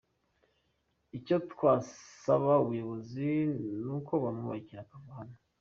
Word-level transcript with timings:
Icyo 1.17 1.35
twasaba 1.51 2.51
ubuyobozi 2.63 3.27
ni 3.85 3.91
uko 3.97 4.11
bamwubakira 4.23 4.79
akava 4.85 5.11
hano. 5.19 5.35